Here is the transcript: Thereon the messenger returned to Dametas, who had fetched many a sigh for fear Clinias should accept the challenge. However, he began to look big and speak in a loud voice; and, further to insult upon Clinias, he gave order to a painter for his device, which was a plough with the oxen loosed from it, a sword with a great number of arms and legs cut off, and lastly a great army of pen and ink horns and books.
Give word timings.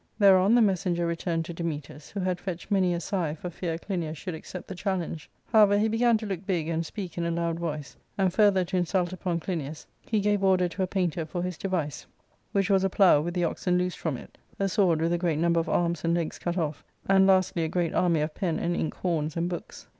Thereon 0.17 0.55
the 0.55 0.63
messenger 0.63 1.05
returned 1.05 1.45
to 1.45 1.53
Dametas, 1.53 2.09
who 2.09 2.21
had 2.21 2.39
fetched 2.39 2.71
many 2.71 2.91
a 2.95 2.99
sigh 2.99 3.35
for 3.35 3.51
fear 3.51 3.77
Clinias 3.77 4.17
should 4.17 4.33
accept 4.33 4.67
the 4.67 4.73
challenge. 4.73 5.29
However, 5.53 5.77
he 5.77 5.87
began 5.87 6.17
to 6.17 6.25
look 6.25 6.43
big 6.47 6.67
and 6.69 6.83
speak 6.83 7.19
in 7.19 7.23
a 7.23 7.29
loud 7.29 7.59
voice; 7.59 7.95
and, 8.17 8.33
further 8.33 8.65
to 8.65 8.77
insult 8.77 9.13
upon 9.13 9.39
Clinias, 9.39 9.85
he 10.01 10.19
gave 10.19 10.43
order 10.43 10.67
to 10.69 10.81
a 10.81 10.87
painter 10.87 11.23
for 11.23 11.43
his 11.43 11.55
device, 11.55 12.07
which 12.51 12.71
was 12.71 12.83
a 12.83 12.89
plough 12.89 13.21
with 13.21 13.35
the 13.35 13.43
oxen 13.43 13.77
loosed 13.77 13.99
from 13.99 14.17
it, 14.17 14.39
a 14.59 14.67
sword 14.67 15.01
with 15.03 15.13
a 15.13 15.19
great 15.19 15.37
number 15.37 15.59
of 15.59 15.69
arms 15.69 16.03
and 16.03 16.15
legs 16.15 16.39
cut 16.39 16.57
off, 16.57 16.83
and 17.07 17.27
lastly 17.27 17.63
a 17.63 17.67
great 17.69 17.93
army 17.93 18.21
of 18.21 18.33
pen 18.33 18.57
and 18.57 18.75
ink 18.75 18.95
horns 18.95 19.37
and 19.37 19.49
books. 19.49 19.85